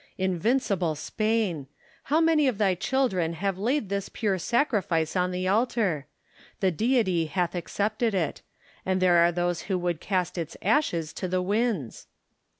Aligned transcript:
Invincible 0.17 0.95
Spain! 0.95 1.67
how 2.05 2.19
many 2.19 2.47
of 2.47 2.57
thy 2.57 2.73
children 2.73 3.33
have 3.33 3.59
laid 3.59 3.87
this 3.89 4.09
pure 4.09 4.39
sacrifice 4.39 5.15
on 5.15 5.29
the 5.29 5.47
altar! 5.47 6.07
The 6.59 6.71
Deity 6.71 7.27
hath 7.27 7.53
accepted 7.53 8.15
it: 8.15 8.41
and 8.83 8.99
there 8.99 9.17
are 9.17 9.31
those 9.31 9.61
who 9.69 9.77
would 9.77 10.01
cast 10.01 10.39
its 10.39 10.57
ashes 10.63 11.13
to 11.13 11.27
the 11.27 11.43
winds 11.43 12.07